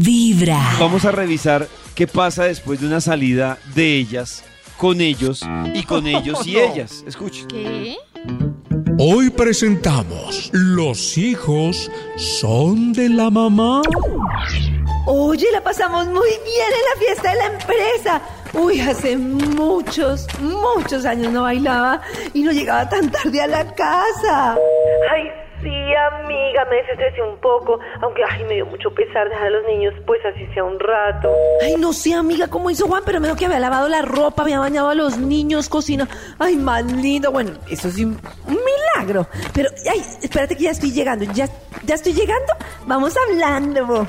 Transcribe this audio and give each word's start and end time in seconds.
Vibra. 0.00 0.60
Vamos 0.78 1.04
a 1.04 1.10
revisar 1.12 1.68
qué 1.94 2.06
pasa 2.06 2.44
después 2.44 2.80
de 2.80 2.86
una 2.86 3.00
salida 3.00 3.58
de 3.74 3.96
ellas, 3.96 4.44
con 4.76 5.00
ellos 5.00 5.42
y 5.74 5.82
con 5.84 6.06
ellos 6.06 6.46
y 6.46 6.58
ellas. 6.58 7.04
Escuchen. 7.06 7.46
¿Qué? 7.48 7.96
Hoy 8.96 9.28
presentamos 9.30 10.50
Los 10.52 11.18
hijos 11.18 11.90
son 12.16 12.92
de 12.92 13.08
la 13.08 13.28
mamá. 13.28 13.82
Oye, 15.06 15.46
la 15.52 15.62
pasamos 15.62 16.06
muy 16.06 16.28
bien 16.28 16.68
en 16.68 16.84
la 16.92 17.06
fiesta 17.06 17.30
de 17.30 17.36
la 17.36 17.46
empresa. 17.46 18.22
Uy, 18.54 18.80
hace 18.80 19.16
muchos, 19.18 20.26
muchos 20.40 21.04
años 21.04 21.32
no 21.32 21.42
bailaba 21.42 22.00
y 22.32 22.42
no 22.42 22.52
llegaba 22.52 22.88
tan 22.88 23.10
tarde 23.10 23.42
a 23.42 23.46
la 23.48 23.66
casa. 23.74 24.56
Ay, 25.12 25.24
sí, 25.64 25.94
amiga, 25.94 26.64
me 26.66 26.76
desestresé 26.76 27.22
un 27.22 27.36
poco, 27.38 27.80
aunque 28.02 28.22
ay, 28.22 28.44
me 28.44 28.54
dio 28.54 28.66
mucho 28.66 28.90
pesar 28.94 29.28
dejar 29.28 29.46
a 29.46 29.50
los 29.50 29.64
niños, 29.66 29.94
pues 30.06 30.20
así 30.24 30.46
sea 30.54 30.62
un 30.62 30.78
rato. 30.78 31.34
Ay, 31.62 31.74
no 31.78 31.92
sé, 31.92 32.14
amiga, 32.14 32.48
cómo 32.48 32.70
hizo 32.70 32.86
Juan, 32.86 33.02
pero 33.04 33.20
me 33.20 33.26
dijo 33.26 33.38
que 33.38 33.46
había 33.46 33.58
lavado 33.58 33.88
la 33.88 34.02
ropa, 34.02 34.42
había 34.42 34.60
bañado 34.60 34.90
a 34.90 34.94
los 34.94 35.18
niños, 35.18 35.68
cocina. 35.68 36.06
Ay, 36.38 36.56
más 36.56 36.84
lindo. 36.84 37.32
Bueno, 37.32 37.52
eso 37.68 37.90
sí, 37.90 38.04
un 38.04 38.20
milagro. 38.46 39.26
Pero, 39.52 39.70
ay, 39.90 40.00
espérate 40.22 40.56
que 40.56 40.64
ya 40.64 40.70
estoy 40.70 40.92
llegando. 40.92 41.24
¿Ya, 41.32 41.48
ya 41.82 41.94
estoy 41.94 42.12
llegando? 42.12 42.52
Vamos 42.86 43.16
hablando. 43.16 44.06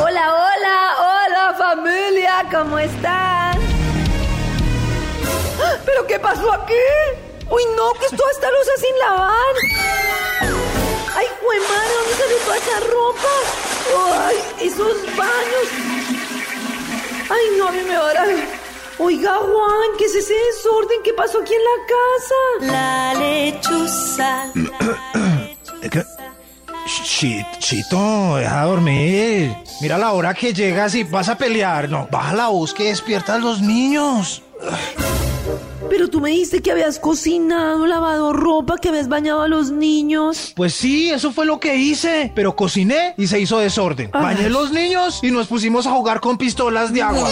Hola, 0.00 0.32
hola, 0.32 0.92
hola 1.00 1.54
familia, 1.58 2.46
¿cómo 2.52 2.78
están? 2.78 3.58
¡Ah! 5.60 5.76
¿Pero 5.84 6.06
qué 6.06 6.18
pasó 6.18 6.52
aquí? 6.52 7.27
Uy, 7.50 7.62
no, 7.76 7.92
que 7.98 8.06
esto 8.06 8.22
esta 8.32 8.50
losa 8.50 8.70
sin 8.78 8.98
lavar. 8.98 9.54
Ay, 11.16 11.26
jue 11.40 11.56
madre, 11.60 11.92
¿dónde 11.98 12.14
salió 12.22 12.36
toda 12.44 12.56
esa 12.58 12.80
ropa? 12.80 13.34
Ay, 14.26 14.36
esos 14.66 15.16
baños. 15.16 15.68
Ay, 17.30 17.58
no, 17.58 17.68
a 17.68 17.72
mí 17.72 17.80
me 17.86 17.96
va 17.96 18.10
a 18.10 18.14
dar. 18.14 18.28
Oiga, 18.98 19.34
Juan, 19.36 19.90
¿qué 19.98 20.04
es 20.06 20.14
ese 20.14 20.34
desorden? 20.34 21.02
¿Qué 21.04 21.12
pasó 21.14 21.38
aquí 21.40 21.54
en 21.54 21.64
la 21.64 21.78
casa? 21.94 22.72
La 22.72 23.14
lechuza. 23.14 24.52
Chi- 27.04 27.46
Chito, 27.58 28.36
deja 28.36 28.64
dormir. 28.64 29.54
Mira 29.80 29.96
la 29.98 30.12
hora 30.12 30.34
que 30.34 30.52
llegas 30.52 30.94
y 30.96 31.04
vas 31.04 31.28
a 31.28 31.38
pelear. 31.38 31.88
No, 31.88 32.08
baja 32.10 32.34
la 32.34 32.48
voz 32.48 32.74
que 32.74 32.84
despierta 32.84 33.34
a 33.34 33.38
los 33.38 33.60
niños. 33.60 34.42
Pero 35.90 36.08
tú 36.08 36.20
me 36.20 36.30
dijiste 36.30 36.60
que 36.62 36.70
habías 36.70 36.98
cocinado, 36.98 37.86
lavado 37.86 38.32
ropa, 38.32 38.76
que 38.78 38.88
habías 38.88 39.08
bañado 39.08 39.42
a 39.42 39.48
los 39.48 39.70
niños. 39.70 40.52
Pues 40.54 40.74
sí, 40.74 41.10
eso 41.10 41.32
fue 41.32 41.46
lo 41.46 41.58
que 41.60 41.76
hice. 41.76 42.30
Pero 42.34 42.54
cociné 42.54 43.14
y 43.16 43.26
se 43.26 43.40
hizo 43.40 43.58
desorden. 43.58 44.10
Ay. 44.12 44.22
Bañé 44.22 44.50
los 44.50 44.70
niños 44.70 45.20
y 45.22 45.30
nos 45.30 45.46
pusimos 45.46 45.86
a 45.86 45.90
jugar 45.92 46.20
con 46.20 46.36
pistolas 46.38 46.92
de 46.92 47.02
agua. 47.02 47.30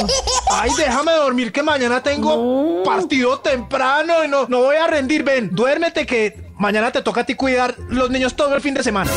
Ay, 0.51 0.71
déjame 0.77 1.13
dormir 1.13 1.53
que 1.53 1.63
mañana 1.63 2.03
tengo 2.03 2.37
No. 2.37 2.83
partido 2.83 3.39
temprano 3.41 4.25
y 4.25 4.29
no, 4.29 4.47
no 4.49 4.61
voy 4.63 4.77
a 4.77 4.87
rendir. 4.87 5.23
Ven, 5.23 5.51
duérmete 5.53 6.07
que 6.07 6.51
mañana 6.59 6.91
te 6.93 7.03
toca 7.03 7.21
a 7.23 7.25
ti 7.25 7.35
cuidar 7.35 7.75
los 7.89 8.11
niños 8.11 8.35
todo 8.37 8.55
el 8.55 8.61
fin 8.61 8.75
de 8.75 8.83
semana. 8.83 9.11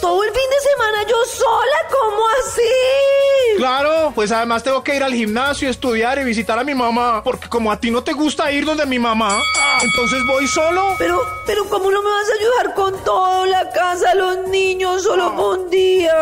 Todo 0.00 0.22
el 0.22 0.30
fin 0.30 0.50
de 0.50 0.70
semana 0.70 1.02
yo 1.08 1.16
sola, 1.26 1.76
¿cómo 1.90 2.22
así? 2.40 2.62
Claro, 3.56 4.12
pues 4.14 4.32
además 4.32 4.62
tengo 4.62 4.82
que 4.82 4.96
ir 4.96 5.02
al 5.02 5.12
gimnasio, 5.14 5.68
estudiar 5.68 6.18
y 6.18 6.24
visitar 6.24 6.58
a 6.58 6.64
mi 6.64 6.74
mamá. 6.74 7.22
Porque 7.22 7.48
como 7.48 7.70
a 7.70 7.78
ti 7.78 7.90
no 7.90 8.02
te 8.02 8.12
gusta 8.12 8.50
ir 8.52 8.64
donde 8.64 8.86
mi 8.86 8.98
mamá, 8.98 9.38
entonces 9.82 10.20
voy 10.26 10.46
solo. 10.46 10.94
Pero, 10.98 11.20
pero 11.46 11.64
¿cómo 11.68 11.90
no 11.90 12.02
me 12.02 12.10
vas 12.10 12.28
a 12.30 12.34
ayudar 12.38 12.74
con 12.74 13.04
todo? 13.04 13.46
La 13.46 13.70
casa, 13.70 14.14
los 14.14 14.48
niños, 14.48 15.02
solo 15.02 15.30
un 15.32 15.70
día. 15.70 16.14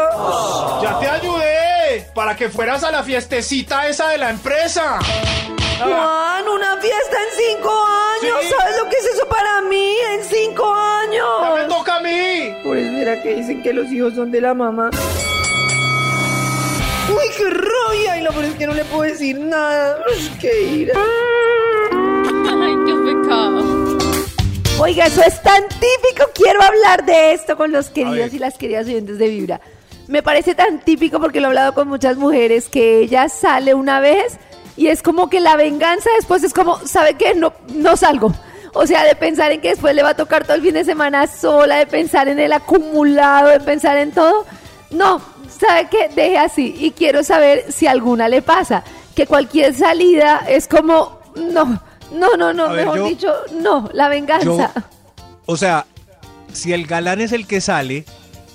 Ya 0.83 0.98
te 0.98 1.09
ayudé 1.09 2.11
para 2.14 2.37
que 2.37 2.48
fueras 2.48 2.83
a 2.84 2.91
la 2.91 3.03
fiestecita 3.03 3.89
esa 3.89 4.09
de 4.09 4.19
la 4.19 4.31
empresa. 4.31 4.98
Juan, 5.78 6.47
una 6.48 6.77
fiesta 6.77 7.17
en 7.17 7.56
cinco 7.56 7.71
años. 7.71 8.37
Sí. 8.43 8.49
¿Sabes 8.59 8.77
lo 8.78 8.88
que 8.91 8.97
es 8.97 9.04
eso 9.15 9.27
para 9.28 9.62
mí? 9.62 9.94
En 10.12 10.25
cinco 10.25 10.75
Ya 11.10 11.54
me 11.54 11.60
años. 11.60 11.69
toca 11.69 11.97
a 11.97 12.00
mí. 12.00 12.54
Por 12.62 12.77
eso 12.77 12.93
mira 12.93 13.22
que 13.22 13.37
dicen 13.37 13.62
que 13.62 13.72
los 13.72 13.87
hijos 13.91 14.15
son 14.15 14.31
de 14.31 14.41
la 14.43 14.53
mamá. 14.53 14.91
Uy, 17.10 17.25
qué 17.37 17.50
rabia. 17.50 18.19
Y 18.19 18.22
lo 18.22 18.31
peor 18.31 18.44
es 18.44 18.54
que 18.54 18.66
no 18.66 18.75
le 18.75 18.84
puedo 18.84 19.03
decir 19.03 19.38
nada. 19.38 19.98
Uy, 20.09 20.31
qué 20.41 20.62
ira. 20.62 20.94
Ay, 21.93 22.75
qué 22.87 22.94
pecado. 22.94 23.98
Oiga, 24.81 25.06
eso 25.06 25.22
es 25.22 25.43
tan 25.43 25.69
típico. 25.69 26.31
Quiero 26.34 26.62
hablar 26.62 27.04
de 27.04 27.32
esto 27.32 27.56
con 27.56 27.72
los 27.72 27.88
queridos 27.88 28.32
y 28.32 28.38
las 28.38 28.56
queridas 28.56 28.87
oyentes 28.87 29.19
de 29.19 29.28
Vibra. 29.28 29.60
Me 30.09 30.22
parece 30.22 30.54
tan 30.54 30.81
típico 30.81 31.21
porque 31.21 31.41
lo 31.41 31.47
he 31.47 31.50
hablado 31.50 31.75
con 31.75 31.87
muchas 31.87 32.16
mujeres 32.16 32.69
que 32.69 33.00
ella 33.00 33.28
sale 33.28 33.75
una 33.75 34.00
vez 34.00 34.38
y 34.77 34.88
es 34.88 35.03
como 35.03 35.28
que 35.28 35.41
la 35.41 35.56
venganza 35.56 36.09
después 36.16 36.42
es 36.42 36.54
como, 36.54 36.78
¿sabe 36.87 37.15
qué? 37.15 37.34
No, 37.34 37.53
no 37.75 37.97
salgo. 37.97 38.32
O 38.72 38.87
sea, 38.87 39.04
de 39.04 39.15
pensar 39.15 39.53
en 39.53 39.60
que 39.60 39.71
después 39.71 39.94
le 39.94 40.03
va 40.03 40.10
a 40.10 40.16
tocar 40.16 40.44
todo 40.44 40.54
el 40.54 40.62
fin 40.62 40.75
de 40.75 40.84
semana 40.84 41.27
sola, 41.27 41.77
de 41.77 41.87
pensar 41.87 42.28
en 42.28 42.38
el 42.38 42.53
acumulado, 42.53 43.48
de 43.50 43.60
pensar 43.60 43.98
en 43.98 44.12
todo. 44.12 44.47
No, 44.91 45.21
¿sabe 45.59 45.88
qué? 45.91 46.09
Deje 46.15 46.38
así. 46.38 46.75
Y 46.78 46.91
quiero 46.93 47.22
saber 47.25 47.66
si 47.72 47.87
alguna 47.87 48.28
le 48.28 48.43
pasa. 48.43 48.84
Que 49.15 49.27
cualquier 49.27 49.75
salida 49.75 50.38
es 50.49 50.66
como, 50.69 51.21
no, 51.37 51.81
no, 52.12 52.37
no, 52.37 52.53
no, 52.53 52.65
A 52.66 52.72
ver, 52.72 52.84
mejor 52.87 52.99
yo- 52.99 53.06
dicho, 53.09 53.33
no, 53.60 53.89
la 53.93 54.09
venganza. 54.09 54.72
O 55.47 55.56
sea, 55.56 55.87
si 56.53 56.72
el 56.72 56.87
galán 56.87 57.21
es 57.21 57.33
el 57.33 57.47
que 57.47 57.60
sale, 57.60 58.05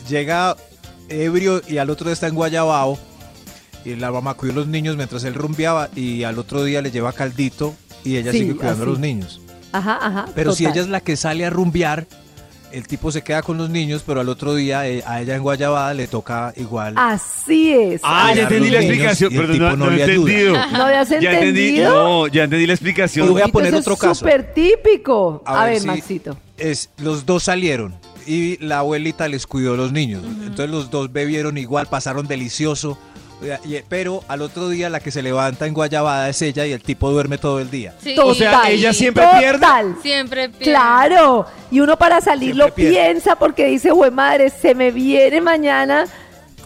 llega 0.07 0.55
ebrio 1.09 1.61
y 1.67 1.77
al 1.77 1.89
otro 1.89 2.05
día 2.05 2.13
está 2.13 2.27
en 2.27 2.35
Guayabao, 2.35 2.97
y 3.83 3.95
la 3.95 4.11
mamá 4.11 4.33
cuidó 4.33 4.53
a 4.53 4.55
los 4.57 4.67
niños 4.67 4.95
mientras 4.95 5.23
él 5.25 5.33
rumbeaba, 5.35 5.89
y 5.95 6.23
al 6.23 6.39
otro 6.39 6.63
día 6.63 6.81
le 6.81 6.89
lleva 6.91 7.11
caldito 7.13 7.75
y 8.03 8.17
ella 8.17 8.31
Sí, 8.31 8.39
sigue 8.39 8.55
cuidando 8.55 8.83
a 8.83 8.87
los 8.87 8.99
niños. 8.99 9.41
Ajá, 9.73 9.99
ajá. 10.01 10.25
Pero 10.33 10.53
si 10.55 10.65
ella 10.65 10.81
es 10.81 10.87
la 10.87 11.01
que 11.01 11.17
sale 11.17 11.45
a 11.45 11.49
rumbear, 11.49 12.07
el 12.75 12.87
tipo 12.87 13.11
se 13.11 13.21
queda 13.23 13.41
con 13.41 13.57
los 13.57 13.69
niños, 13.69 14.03
pero 14.05 14.19
al 14.21 14.29
otro 14.29 14.53
día 14.55 14.87
eh, 14.87 15.01
a 15.05 15.21
ella 15.21 15.35
en 15.35 15.41
Guayabada 15.41 15.93
le 15.93 16.07
toca 16.07 16.53
igual. 16.57 16.93
Así 16.97 17.73
es. 17.73 18.01
Ah, 18.03 18.33
ya 18.35 18.43
entendí 18.43 18.69
la 18.69 18.79
explicación. 18.79 19.29
tipo 19.31 19.43
no, 19.43 19.75
no 19.75 19.75
no 19.89 19.91
he 19.91 20.01
entendido. 20.01 20.53
¿No 20.71 20.83
habías 20.83 21.09
Ya 21.09 21.15
entendí, 21.17 21.61
entendido? 21.67 21.93
no, 21.93 22.27
ya 22.27 22.43
entendí 22.43 22.67
la 22.67 22.73
explicación. 22.73 23.29
Voy 23.31 23.41
a 23.41 23.47
poner 23.47 23.69
Eso 23.69 23.79
otro 23.79 23.93
es 23.93 23.99
caso. 23.99 24.15
súper 24.15 24.53
típico. 24.53 25.41
A, 25.45 25.61
A 25.61 25.65
ver, 25.65 25.73
ver 25.73 25.81
si- 25.81 25.87
Maxito. 25.87 26.37
es 26.57 26.89
los 26.97 27.25
dos 27.25 27.43
salieron 27.43 27.95
y 28.27 28.57
la 28.63 28.79
abuelita 28.79 29.27
les 29.27 29.45
cuidó 29.47 29.73
a 29.73 29.77
los 29.77 29.91
niños. 29.91 30.23
Entonces 30.25 30.69
los 30.69 30.89
dos 30.91 31.11
bebieron 31.13 31.57
igual, 31.57 31.87
pasaron 31.87 32.27
delicioso. 32.27 32.97
Pero 33.89 34.23
al 34.27 34.41
otro 34.41 34.69
día 34.69 34.89
la 34.89 34.99
que 34.99 35.11
se 35.11 35.21
levanta 35.21 35.65
en 35.65 35.73
Guayabada 35.73 36.29
es 36.29 36.41
ella 36.41 36.65
y 36.65 36.71
el 36.71 36.81
tipo 36.81 37.11
duerme 37.11 37.37
todo 37.37 37.59
el 37.59 37.69
día. 37.69 37.93
Sí. 38.01 38.15
O 38.21 38.33
sea, 38.33 38.69
ella 38.69 38.93
siempre 38.93 39.25
pierde. 39.39 39.59
Total. 39.59 39.95
Siempre 40.01 40.49
pierde. 40.49 40.65
Claro. 40.65 41.45
Y 41.71 41.79
uno 41.79 41.97
para 41.97 42.21
salir 42.21 42.53
Siempre 42.53 42.67
lo 42.67 42.73
pierde. 42.75 42.91
piensa 42.91 43.35
porque 43.35 43.65
dice, 43.65 43.91
güey, 43.91 44.11
madre, 44.11 44.49
se 44.49 44.73
me 44.75 44.91
viene 44.91 45.41
mañana 45.41 46.05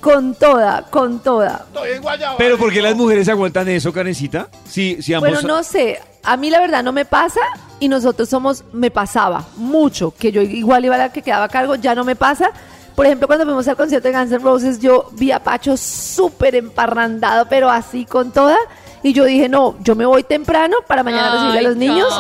con 0.02 0.34
toda, 0.36 0.84
con 0.90 1.20
toda. 1.22 1.66
Estoy 1.68 1.92
en 1.92 2.02
Guayabao. 2.02 2.38
Pero 2.38 2.58
¿por 2.58 2.72
qué 2.72 2.82
las 2.82 2.96
mujeres 2.96 3.28
aguantan 3.30 3.68
eso, 3.70 3.92
Karencita? 3.92 4.48
Sí, 4.68 4.98
sí, 5.02 5.14
ambos. 5.14 5.30
Bueno, 5.32 5.48
no 5.48 5.64
sé. 5.64 6.00
A 6.24 6.38
mí 6.38 6.50
la 6.50 6.60
verdad 6.60 6.84
no 6.84 6.92
me 6.92 7.06
pasa 7.06 7.40
y 7.80 7.88
nosotros 7.88 8.30
somos, 8.30 8.64
me 8.74 8.92
pasaba 8.92 9.46
mucho, 9.56 10.14
que 10.18 10.32
yo 10.32 10.42
igual 10.42 10.84
iba 10.86 10.96
a 10.96 10.98
la 10.98 11.12
que 11.14 11.22
quedaba 11.22 11.46
a 11.46 11.50
cargo, 11.50 11.76
ya 11.76 11.96
no 11.96 12.04
me 12.04 12.16
pasa. 12.16 12.52
Por 13.00 13.06
ejemplo, 13.06 13.28
cuando 13.28 13.46
fuimos 13.46 13.66
al 13.66 13.78
concierto 13.78 14.10
de 14.10 14.14
Guns 14.14 14.30
N' 14.30 14.40
Roses, 14.40 14.78
yo 14.78 15.10
vi 15.14 15.32
a 15.32 15.42
Pacho 15.42 15.78
súper 15.78 16.54
emparrandado, 16.56 17.48
pero 17.50 17.70
así 17.70 18.04
con 18.04 18.34
toda. 18.34 18.58
Y 19.02 19.14
yo 19.14 19.24
dije, 19.24 19.48
no, 19.48 19.78
yo 19.82 19.96
me 19.96 20.06
voy 20.06 20.24
temprano 20.24 20.76
para 20.86 21.02
mañana 21.02 21.32
recibir 21.32 21.56
a 21.56 21.60
Ay, 21.60 21.64
los 21.64 21.78
niños. 21.78 22.14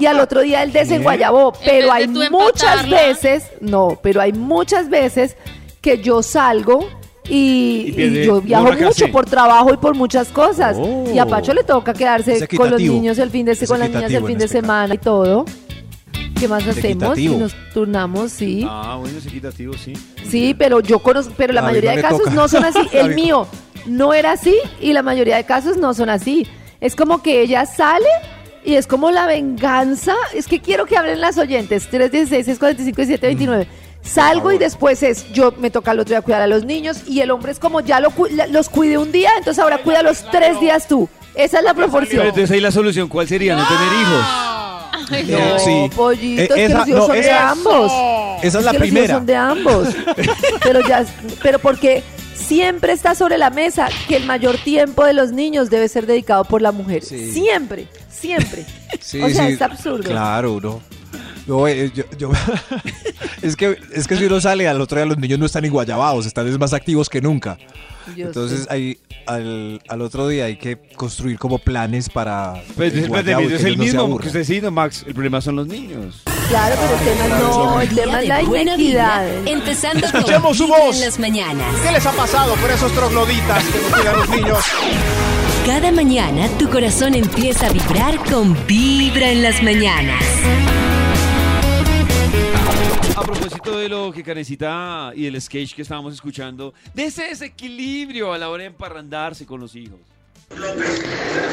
Y 0.00 0.06
al 0.06 0.20
otro 0.20 0.42
día 0.42 0.62
el 0.62 0.70
Bien. 0.70 0.84
desenguayabó. 0.84 1.54
En 1.62 1.64
Pero 1.68 1.86
de 1.86 1.92
hay 1.92 2.06
muchas 2.06 2.84
empatarla. 2.84 2.96
veces, 2.96 3.50
no, 3.60 3.98
pero 4.04 4.20
hay 4.20 4.32
muchas 4.32 4.88
veces 4.88 5.36
que 5.80 6.00
yo 6.00 6.22
salgo 6.22 6.86
y, 7.28 7.86
Y 7.88 7.92
pierde 7.94 8.22
y 8.22 8.26
yo 8.26 8.40
viajo 8.40 8.72
mucho 8.72 9.10
por 9.10 9.24
trabajo 9.24 9.74
y 9.74 9.78
por 9.78 9.96
muchas 9.96 10.28
cosas. 10.28 10.76
Oh. 10.78 11.10
Y 11.12 11.18
a 11.18 11.26
Pacho 11.26 11.52
le 11.52 11.64
toca 11.64 11.92
quedarse 11.92 12.46
con 12.56 12.70
los 12.70 12.80
niños 12.80 13.18
el 13.18 13.30
fin 13.30 13.46
de 13.46 13.56
con 13.66 13.80
las 13.80 13.90
niñas 13.90 14.12
el 14.12 14.24
fin 14.24 14.38
de 14.38 14.44
este 14.44 14.58
semana 14.58 14.94
y 14.94 14.98
todo. 14.98 15.44
¿Qué 16.38 16.48
más 16.48 16.66
hacemos? 16.66 17.18
Y 17.18 17.28
nos 17.28 17.54
turnamos, 17.72 18.32
sí. 18.32 18.66
Ah, 18.68 18.96
bueno, 19.00 19.18
es 19.18 19.26
equitativo, 19.26 19.74
sí. 19.74 19.92
Sí, 20.28 20.54
pero 20.58 20.80
yo 20.80 20.98
conozco, 20.98 21.32
pero 21.36 21.52
la 21.52 21.62
mayoría 21.62 21.90
no 21.92 21.96
de 21.96 22.02
casos 22.02 22.18
toca. 22.24 22.30
no 22.34 22.48
son 22.48 22.64
así. 22.64 22.78
El 22.92 23.08
mí- 23.10 23.22
mío 23.24 23.46
no 23.86 24.14
era 24.14 24.32
así 24.32 24.54
y 24.80 24.92
la 24.92 25.02
mayoría 25.02 25.36
de 25.36 25.44
casos 25.44 25.76
no 25.76 25.94
son 25.94 26.08
así. 26.10 26.46
Es 26.80 26.96
como 26.96 27.22
que 27.22 27.40
ella 27.42 27.66
sale 27.66 28.08
y 28.64 28.74
es 28.74 28.86
como 28.86 29.10
la 29.10 29.26
venganza. 29.26 30.14
Es 30.34 30.46
que 30.46 30.60
quiero 30.60 30.86
que 30.86 30.96
hablen 30.96 31.20
las 31.20 31.38
oyentes. 31.38 31.88
316, 31.88 32.44
645, 32.46 32.96
1729. 33.00 33.68
Salgo 34.02 34.52
y 34.52 34.58
después 34.58 35.02
es, 35.02 35.32
yo 35.32 35.54
me 35.58 35.70
toca 35.70 35.92
el 35.92 36.00
otro 36.00 36.12
día 36.14 36.20
cuidar 36.20 36.42
a 36.42 36.46
los 36.46 36.64
niños 36.66 37.02
y 37.08 37.20
el 37.20 37.30
hombre 37.30 37.52
es 37.52 37.58
como 37.58 37.80
ya 37.80 38.00
lo 38.00 38.12
los 38.50 38.68
cuide 38.68 38.98
un 38.98 39.10
día, 39.12 39.30
entonces 39.38 39.62
ahora 39.62 39.78
cuida 39.78 40.02
los 40.02 40.30
tres 40.30 40.60
días 40.60 40.86
tú. 40.86 41.08
Esa 41.34 41.58
es 41.60 41.64
la 41.64 41.72
Pero 41.72 41.86
proporción. 41.88 42.20
entonces 42.26 42.50
ahí 42.50 42.60
la 42.60 42.70
solución, 42.70 43.08
¿cuál 43.08 43.26
sería? 43.26 43.56
No 43.56 43.66
tener 43.66 43.92
hijos. 44.02 44.24
Ay, 45.10 45.24
No, 45.24 45.58
sí. 45.58 45.90
pollitos, 45.94 46.44
Eh, 46.44 46.48
que 46.54 46.64
esa- 46.66 46.78
los 46.78 46.88
hijos 46.88 47.00
no, 47.00 47.06
son 47.06 47.14
de 47.16 47.20
esa- 47.20 47.50
ambos. 47.50 47.92
Esa 48.42 48.58
es 48.58 48.64
la 48.64 48.70
que 48.72 48.78
los 48.78 48.86
hijos 48.88 48.94
primera. 48.94 49.14
son 49.14 49.26
de 49.26 49.36
ambos. 49.36 49.88
pero 50.62 50.80
ya, 50.86 51.04
pero 51.42 51.58
porque 51.58 52.02
siempre 52.34 52.92
está 52.92 53.14
sobre 53.14 53.38
la 53.38 53.50
mesa 53.50 53.88
que 54.08 54.16
el 54.16 54.24
mayor 54.26 54.56
tiempo 54.58 55.04
de 55.04 55.12
los 55.12 55.32
niños 55.32 55.70
debe 55.70 55.88
ser 55.88 56.06
dedicado 56.06 56.44
por 56.44 56.60
la 56.62 56.72
mujer. 56.72 57.02
Sí. 57.04 57.32
Siempre, 57.32 57.88
siempre. 58.10 58.64
Sí, 59.00 59.20
o 59.20 59.28
sea, 59.28 59.46
sí. 59.48 59.52
es 59.54 59.62
absurdo. 59.62 60.04
Claro, 60.10 60.52
uno. 60.54 60.80
Yo, 61.46 61.68
eh, 61.68 61.90
yo- 61.94 62.04
yo- 62.16 62.30
es, 63.42 63.54
que, 63.56 63.76
es 63.92 64.06
que 64.06 64.16
si 64.16 64.24
uno 64.24 64.40
sale 64.40 64.66
al 64.66 64.80
otro 64.80 64.96
día 64.98 65.04
los 65.06 65.18
niños 65.18 65.38
no 65.38 65.46
están 65.46 65.64
iguayabados, 65.64 66.24
están 66.26 66.48
es 66.48 66.58
más 66.58 66.72
activos 66.72 67.08
que 67.10 67.20
nunca. 67.20 67.58
Yo 68.16 68.26
Entonces 68.26 68.66
ahí 68.70 68.98
al, 69.26 69.80
al 69.88 70.02
otro 70.02 70.28
día 70.28 70.46
hay 70.46 70.56
que 70.56 70.76
construir 70.94 71.38
como 71.38 71.58
planes 71.58 72.08
para 72.08 72.54
Pues, 72.76 72.94
el 72.94 73.08
pues, 73.08 73.26
es 73.26 73.64
el 73.64 73.76
no 73.78 73.84
mismo, 73.84 74.18
que 74.18 74.26
usted 74.28 74.44
sí, 74.44 74.60
no, 74.60 74.70
Max. 74.70 75.04
El 75.06 75.14
problema 75.14 75.40
son 75.40 75.56
los 75.56 75.66
niños. 75.66 76.22
Claro, 76.48 76.76
pero 76.78 76.98
el 76.98 77.18
tema 77.18 77.38
no, 77.38 77.80
el 77.80 77.88
tema 77.94 78.22
es 78.22 78.28
la 78.66 78.76
vibra, 78.76 79.26
empezando 79.46 80.04
Escuchemos 80.06 80.42
con 80.42 80.54
su 80.54 80.66
voz. 80.68 80.96
en 80.96 81.00
las 81.02 81.18
mañanas. 81.18 81.66
¿Qué 81.82 81.90
les 81.92 82.04
ha 82.06 82.12
pasado 82.12 82.54
por 82.56 82.70
esos 82.70 82.92
trogloditas 82.92 83.64
que 83.64 83.78
no 83.78 83.96
cuidan 83.96 84.16
los 84.18 84.28
niños? 84.28 84.58
Cada 85.66 85.90
mañana 85.90 86.46
tu 86.58 86.68
corazón 86.68 87.14
empieza 87.14 87.66
a 87.68 87.72
vibrar 87.72 88.16
con 88.30 88.54
Vibra 88.66 89.30
en 89.30 89.42
las 89.42 89.62
mañanas. 89.62 90.22
A 93.16 93.22
propósito 93.22 93.78
de 93.78 93.88
lo 93.88 94.12
que 94.12 94.22
Canecita 94.22 95.12
y 95.14 95.26
el 95.26 95.40
sketch 95.40 95.74
que 95.74 95.82
estábamos 95.82 96.14
escuchando, 96.14 96.74
de 96.94 97.04
ese 97.04 97.24
desequilibrio 97.24 98.32
a 98.32 98.38
la 98.38 98.50
hora 98.50 98.62
de 98.62 98.68
emparrandarse 98.68 99.46
con 99.46 99.60
los 99.60 99.74
hijos. 99.76 100.00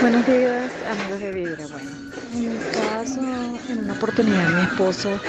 Buenos 0.02 0.26
días, 0.28 0.72
amigos 0.90 1.20
de 1.20 1.32
Vibra. 1.32 1.68
Bueno, 1.68 1.90
en 2.34 2.50
mi 2.50 2.58
caso, 2.72 3.22
en 3.70 3.80
una 3.80 3.94
oportunidad 3.94 4.50
mi 4.50 4.62
esposo 4.64 5.20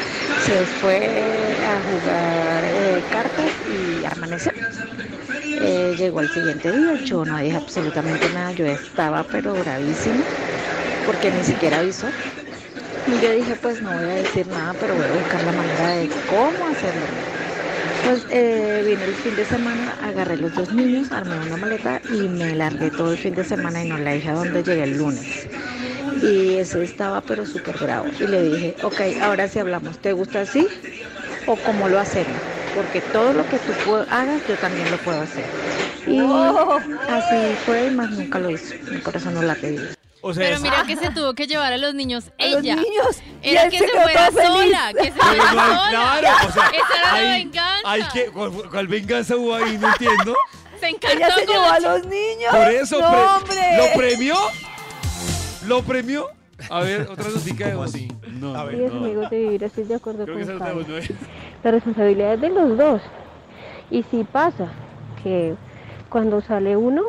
se 0.44 0.64
fue 0.80 0.96
a 0.96 1.80
jugar 1.90 2.64
eh, 2.64 3.02
cartas 3.10 3.50
y 3.70 4.04
amaneció. 4.04 4.52
Eh, 5.44 5.94
llegó 5.96 6.20
al 6.20 6.30
siguiente 6.30 6.72
día, 6.72 6.94
yo 7.04 7.24
no 7.24 7.38
dije 7.38 7.56
absolutamente 7.56 8.28
nada, 8.32 8.52
yo 8.52 8.66
estaba 8.66 9.22
pero 9.24 9.54
bravísima 9.54 10.24
porque 11.06 11.30
ni 11.30 11.44
siquiera 11.44 11.80
avisó. 11.80 12.08
Y 13.12 13.18
yo 13.20 13.30
dije, 13.30 13.56
pues 13.56 13.80
no 13.82 13.92
voy 13.94 14.06
a 14.06 14.14
decir 14.14 14.46
nada, 14.48 14.74
pero 14.74 14.94
voy 14.96 15.06
a 15.06 15.12
buscar 15.12 15.42
la 15.42 15.52
manera 15.52 15.90
de 15.90 16.14
cómo 16.24 16.66
hacerlo. 16.66 17.12
Pues 18.00 18.26
eh, 18.30 18.82
vine 18.84 19.06
el 19.06 19.16
fin 19.16 19.36
de 19.36 19.44
semana, 19.46 19.92
agarré 19.92 20.36
los 20.38 20.54
dos 20.54 20.72
niños, 20.72 21.12
armé 21.12 21.40
una 21.40 21.56
maleta 21.58 22.02
y 22.08 22.28
me 22.28 22.54
largué 22.56 22.90
todo 22.92 23.12
el 23.12 23.18
fin 23.18 23.34
de 23.34 23.44
semana 23.44 23.82
y 23.82 23.86
no 23.86 23.98
le 23.98 24.14
dije 24.14 24.30
a 24.30 24.34
dónde 24.34 24.64
llegué 24.64 24.84
el 24.84 24.96
lunes. 24.98 25.50
Y 26.20 26.56
ese 26.58 26.82
estaba 26.84 27.26
pero 27.26 27.46
súper 27.46 27.78
bravo. 27.78 28.14
Y 28.18 28.28
le 28.28 28.42
dije, 28.42 28.76
ok, 28.82 29.02
ahora 29.20 29.48
sí 29.48 29.58
hablamos, 29.60 30.00
¿te 30.00 30.12
gusta 30.14 30.42
así 30.42 30.68
o 31.44 31.62
cómo 31.62 31.88
lo 31.88 31.98
hacemos? 32.00 32.50
Porque 32.72 33.02
todo 33.02 33.34
lo 33.34 33.48
que 33.48 33.60
tú 33.60 33.96
hagas, 34.08 34.44
yo 34.44 34.58
también 34.58 34.90
lo 34.90 35.00
puedo 35.02 35.20
hacer. 35.20 35.52
Y 36.04 36.62
así 37.06 37.56
fue, 37.56 37.86
y 37.86 37.90
más 37.92 38.10
nunca 38.10 38.38
lo 38.40 38.50
hizo. 38.50 38.76
Mi 38.88 39.02
corazón 39.02 39.34
no 39.34 39.42
la 39.42 39.56
pedí. 39.60 39.92
O 40.24 40.32
sea, 40.32 40.44
Pero 40.44 40.56
es- 40.56 40.62
mira 40.62 40.84
que 40.86 40.96
se 40.96 41.10
tuvo 41.10 41.34
que 41.34 41.46
llevar 41.48 41.72
a 41.72 41.78
los 41.78 41.94
niños 41.94 42.30
A 42.38 42.46
los 42.46 42.60
ella. 42.62 42.76
niños. 42.76 43.20
y 43.42 43.48
Era 43.50 43.68
que 43.68 43.78
se 43.78 43.88
fuera 43.88 44.30
sola, 44.30 44.92
que 44.96 45.04
se 45.04 45.12
fuera 45.12 45.48
sola. 45.50 45.86
claro, 45.90 46.28
o 46.48 46.52
sea, 46.52 46.66
Esa 46.68 46.98
era 47.00 47.12
la 47.24 47.30
venganza. 47.34 47.90
hay 47.90 48.02
que, 48.12 48.24
¿cuál, 48.26 48.52
cuál 48.70 48.86
venganza 48.86 49.36
hubo 49.36 49.54
ahí? 49.54 49.76
No 49.78 49.88
entiendo. 49.88 50.36
Se 50.78 50.88
encantó 50.88 51.16
Ella 51.16 51.34
se 51.34 51.46
llevó 51.46 51.64
a 51.64 51.80
los 51.80 52.06
niños. 52.06 52.50
Por 52.52 52.68
eso, 52.68 53.00
no, 53.00 53.36
hombre. 53.36 53.76
¿lo 53.76 53.98
premió? 53.98 54.36
¿Lo 55.66 55.82
premió? 55.82 56.28
A 56.70 56.80
ver, 56.80 57.02
otra 57.10 57.28
notica 57.28 57.66
de 57.66 57.72
¿Cómo 57.72 57.84
voz. 57.84 57.94
así? 57.94 58.08
No, 58.28 58.54
A 58.54 58.64
ver. 58.64 58.78
Días, 58.78 58.92
no. 58.92 59.04
amigos 59.04 59.30
de 59.30 59.38
Vivir, 59.38 59.64
estoy 59.64 59.84
de 59.84 59.94
acuerdo 59.96 60.24
Creo 60.24 60.36
que 60.38 60.44
con 60.44 60.52
es 60.52 60.88
¿no? 60.88 61.16
La 61.64 61.70
responsabilidad 61.72 62.34
es 62.34 62.40
de 62.40 62.48
los 62.50 62.78
dos. 62.78 63.02
Y 63.90 64.04
si 64.04 64.22
pasa 64.24 64.68
que 65.22 65.54
cuando 66.08 66.40
sale 66.42 66.76
uno, 66.76 67.02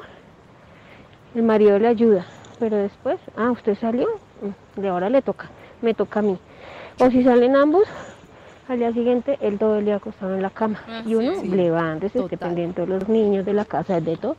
el 1.36 1.44
marido 1.44 1.78
le 1.80 1.88
ayuda, 1.88 2.26
pero 2.64 2.78
después, 2.78 3.20
ah, 3.36 3.52
usted 3.52 3.78
salió, 3.78 4.08
de 4.78 4.88
ahora 4.88 5.10
le 5.10 5.22
toca, 5.22 5.50
me 5.82 5.94
toca 5.94 6.20
a 6.22 6.24
mí. 6.24 6.38
O 6.98 7.12
si 7.12 7.22
salen 7.22 7.58
ambos, 7.58 7.84
al 8.70 8.80
día 8.80 8.94
siguiente 8.94 9.38
él 9.42 9.60
todo 9.60 9.80
el 9.80 9.84
día 9.84 9.98
acostado 9.98 10.34
en 10.34 10.42
la 10.42 10.50
cama. 10.50 10.82
Ah, 10.88 11.02
y 11.06 11.14
uno 11.16 11.42
sí. 11.42 11.50
levántese, 11.50 12.20
esté 12.20 12.38
pendiente 12.38 12.80
de 12.80 12.88
los 12.88 13.10
niños, 13.10 13.46
de 13.46 13.52
la 13.52 13.66
casa, 13.66 14.00
de 14.00 14.16
todo, 14.16 14.38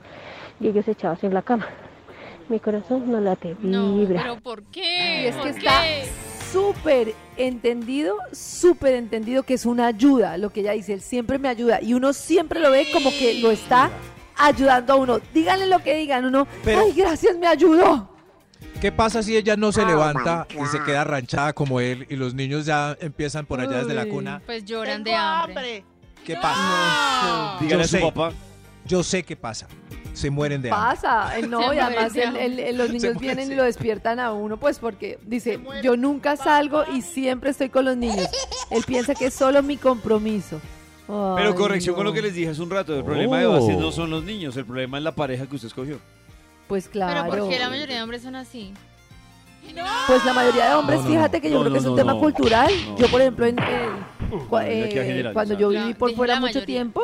y 0.59 0.69
ellos 0.69 0.88
echados 0.88 1.23
en 1.23 1.35
la 1.35 1.43
cama. 1.43 1.67
Mi 2.49 2.61
corazón 2.61 3.12
no 3.12 3.21
late, 3.21 3.56
No, 3.61 3.94
vibra. 3.94 4.23
pero 4.23 4.37
¿por 4.41 4.62
qué? 4.62 5.25
Y 5.25 5.26
es 5.26 5.35
que 5.37 5.41
¿Por 5.43 5.49
está 5.50 5.82
súper 6.50 7.12
entendido, 7.37 8.17
súper 8.32 8.94
entendido 8.94 9.43
que 9.43 9.53
es 9.53 9.67
una 9.67 9.87
ayuda, 9.88 10.38
lo 10.38 10.49
que 10.49 10.61
ella 10.61 10.73
dice, 10.73 10.94
él 10.94 11.03
siempre 11.03 11.38
me 11.38 11.49
ayuda 11.49 11.82
y 11.82 11.93
uno 11.93 12.15
siempre 12.15 12.59
lo 12.59 12.71
ve 12.71 12.87
como 12.91 13.11
que 13.11 13.35
lo 13.43 13.50
está 13.50 13.91
ayudando 14.37 14.94
a 14.94 14.97
uno. 14.97 15.19
Díganle 15.35 15.67
lo 15.67 15.79
que 15.81 15.94
digan, 15.94 16.25
uno, 16.25 16.47
Pero- 16.65 16.81
ay, 16.81 16.93
gracias, 16.97 17.37
me 17.37 17.47
ayudó. 17.47 18.13
¿Qué 18.85 18.93
pasa 18.93 19.23
si 19.23 19.35
ella 19.35 19.57
no 19.57 19.73
se 19.73 19.83
levanta 19.87 20.47
y 20.63 20.67
se 20.67 20.79
queda 20.83 21.05
ranchada 21.05 21.55
como 21.55 21.81
él 21.81 22.07
y 22.11 22.17
los 22.17 22.35
niños 22.35 22.67
ya 22.67 22.95
empiezan 23.01 23.47
por 23.47 23.59
allá 23.59 23.79
desde 23.79 23.95
la 23.95 24.05
cuna? 24.05 24.43
Pues 24.45 24.63
lloran 24.67 25.03
de 25.03 25.15
hambre. 25.15 25.83
¿Qué 26.23 26.35
pasa? 26.37 27.57
Dígale 27.63 27.85
a 27.85 27.87
Yo 27.87 27.89
su 27.89 27.97
sé. 27.97 28.03
papá. 28.03 28.33
Yo 28.85 29.03
sé 29.03 29.23
qué 29.23 29.37
pasa. 29.37 29.69
Se 30.13 30.29
mueren 30.29 30.61
de 30.61 30.71
hambre. 30.71 30.97
Pasa, 31.01 31.39
eh, 31.39 31.47
no, 31.47 31.73
y 31.73 31.79
además 31.79 32.13
mueren 32.13 32.37
el- 32.37 32.57
de 32.57 32.63
el- 32.65 32.69
el- 32.69 32.77
los 32.77 32.89
niños 32.93 33.15
mueren, 33.15 33.21
vienen 33.37 33.53
y 33.53 33.55
lo 33.55 33.63
despiertan 33.63 34.21
a 34.21 34.33
uno, 34.35 34.59
pues 34.59 34.79
porque 34.79 35.19
dice, 35.25 35.59
yo 35.83 35.97
nunca 35.97 36.37
salgo 36.37 36.85
y 36.93 37.01
siempre 37.01 37.49
estoy 37.53 37.71
con 37.71 37.87
los 37.87 37.97
niños. 37.97 38.29
Él 38.71 38.85
piensa 38.87 39.15
que 39.15 39.29
es 39.29 39.35
solo 39.35 39.63
mi 39.63 39.79
compromiso. 39.79 40.61
Pero 41.07 41.55
corrección 41.55 41.95
con 41.97 42.05
lo 42.05 42.13
que 42.13 42.21
les 42.21 42.35
dije 42.35 42.51
hace 42.51 42.61
un 42.61 42.69
rato. 42.69 42.95
El 42.99 43.03
problema 43.05 43.39
de 43.39 43.47
base 43.47 43.73
Oh. 43.77 43.81
no 43.81 43.93
son 43.93 44.11
los 44.11 44.25
niños, 44.25 44.55
el 44.59 44.67
problema 44.67 44.99
es 44.99 45.05
la 45.05 45.13
pareja 45.13 45.47
que 45.47 45.55
usted 45.55 45.69
escogió. 45.69 45.99
Pues 46.69 46.88
claro. 46.88 47.26
Pero 47.31 47.44
¿por 47.44 47.52
qué 47.52 47.58
la 47.58 47.69
mayoría 47.69 47.96
de 47.96 48.02
hombres 48.02 48.22
son 48.22 48.37
así? 48.37 48.72
Pues 50.06 50.22
la 50.26 50.34
mayoría 50.34 50.69
de 50.70 50.75
hombres, 50.75 51.00
No, 51.02 51.08
fíjate 51.08 51.40
que 51.40 51.49
yo 51.50 51.56
No, 51.56 51.61
creo 51.62 51.72
que 51.72 51.78
es 51.78 51.84
un 51.87 51.90
no, 51.93 51.96
tema 51.96 52.12
no. 52.12 52.20
cultural. 52.20 52.70
No. 52.87 52.99
Yo, 52.99 53.08
por 53.08 53.20
ejemplo, 53.22 53.46
en, 53.46 53.58
eh, 53.58 53.88
cua- 54.50 54.64
que 54.66 55.20
eh, 55.20 55.31
cuando 55.32 55.58
yo 55.58 55.70
viví 55.70 55.94
por 55.94 56.08
dije 56.11 56.16
fuera 56.19 56.34
la 56.34 56.40
mucho 56.40 56.49
mayoría. 56.55 56.66
tiempo, 56.66 57.00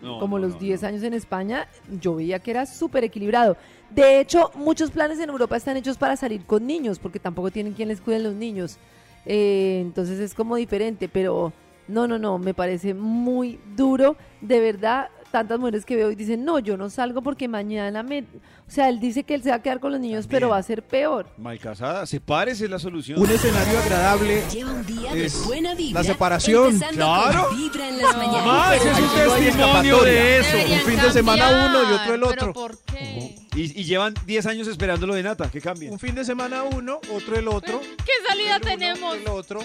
No, 0.00 0.20
como 0.20 0.38
no, 0.38 0.46
los 0.46 0.54
no, 0.54 0.60
10 0.60 0.82
no. 0.82 0.88
años 0.88 1.02
en 1.02 1.14
España, 1.14 1.66
yo 2.00 2.14
veía 2.14 2.38
que 2.38 2.52
era 2.52 2.66
súper 2.66 3.02
equilibrado. 3.02 3.56
De 3.90 4.20
hecho, 4.20 4.52
muchos 4.54 4.90
planes 4.92 5.18
en 5.18 5.28
Europa 5.28 5.56
están 5.56 5.76
hechos 5.76 5.96
para 5.98 6.14
salir 6.16 6.44
con 6.46 6.64
niños, 6.66 7.00
porque 7.00 7.18
tampoco 7.18 7.50
tienen 7.50 7.72
quien 7.72 7.88
les 7.88 8.00
cuide 8.00 8.16
a 8.16 8.20
los 8.20 8.34
niños. 8.34 8.78
Eh, 9.26 9.78
entonces 9.82 10.20
es 10.20 10.34
como 10.34 10.54
diferente, 10.54 11.08
pero 11.08 11.52
no, 11.88 12.06
no, 12.06 12.18
no, 12.20 12.38
me 12.38 12.54
parece 12.54 12.94
muy 12.94 13.58
duro. 13.76 14.16
De 14.40 14.60
verdad, 14.60 15.08
tantas 15.34 15.58
mujeres 15.58 15.84
que 15.84 15.96
veo 15.96 16.12
y 16.12 16.14
dicen, 16.14 16.44
no, 16.44 16.60
yo 16.60 16.76
no 16.76 16.88
salgo 16.88 17.20
porque 17.20 17.48
mañana 17.48 18.04
me... 18.04 18.20
O 18.20 18.70
sea, 18.70 18.88
él 18.88 19.00
dice 19.00 19.24
que 19.24 19.34
él 19.34 19.42
se 19.42 19.48
va 19.50 19.56
a 19.56 19.62
quedar 19.62 19.80
con 19.80 19.90
los 19.90 20.00
niños, 20.00 20.28
pero 20.28 20.48
va 20.48 20.58
a 20.58 20.62
ser 20.62 20.84
peor. 20.84 21.26
Mal 21.36 21.58
casada, 21.58 22.06
sepárese 22.06 22.66
es 22.66 22.70
la 22.70 22.78
solución. 22.78 23.20
Un 23.20 23.28
escenario 23.28 23.76
agradable. 23.80 24.44
Lleva 24.52 24.70
un 24.70 24.86
día 24.86 25.12
de 25.12 25.24
Es 25.24 25.44
buena 25.44 25.74
vibra. 25.74 26.02
la 26.02 26.06
separación, 26.06 26.78
claro. 26.92 27.48
Vibra 27.50 27.88
en 27.88 27.98
las 28.00 28.16
mañanas. 28.16 28.46
Max, 28.46 28.84
es 28.86 28.96
un 28.96 29.06
no 29.06 29.34
testimonio 29.34 30.02
de 30.04 30.38
eso. 30.38 30.56
Deberían 30.56 30.78
un 30.80 30.86
fin 30.86 31.00
de 31.00 31.12
semana 31.12 31.66
uno 31.66 31.82
y 31.82 31.92
otro 31.94 32.14
el 32.14 32.20
¿pero 32.20 32.28
otro. 32.28 32.52
¿Por 32.52 32.78
qué? 32.84 33.34
Y, 33.56 33.80
y 33.80 33.84
llevan 33.84 34.14
10 34.26 34.46
años 34.46 34.68
esperándolo 34.68 35.14
de 35.14 35.24
nata, 35.24 35.50
que 35.50 35.60
cambien. 35.60 35.92
Un 35.92 35.98
fin 35.98 36.14
de 36.14 36.24
semana 36.24 36.62
uno, 36.62 37.00
otro 37.12 37.36
el 37.36 37.48
otro. 37.48 37.80
¿Qué 37.80 38.12
salida 38.28 38.56
el 38.56 38.62
uno, 38.62 38.70
tenemos? 38.70 39.16
El 39.16 39.28
otro. 39.28 39.60